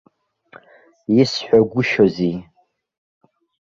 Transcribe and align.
Исҳәагәышьози? 1.21 2.33